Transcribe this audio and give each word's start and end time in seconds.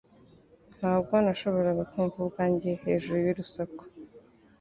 Ntabwo 0.77 1.13
nashoboraga 1.25 1.83
kumva 1.91 2.15
ubwanjye 2.21 2.69
hejuru 2.83 3.17
y'urusaku 3.25 3.83